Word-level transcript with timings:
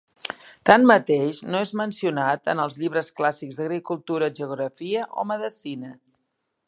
Tanmateix 0.67 1.41
no 1.55 1.59
és 1.65 1.73
mencionat 1.81 2.49
en 2.53 2.61
els 2.65 2.77
llibres 2.85 3.11
clàssics 3.19 3.61
d'agricultura, 3.61 4.31
geografia 4.41 5.05
o 5.11 5.27
medicina. 5.35 5.93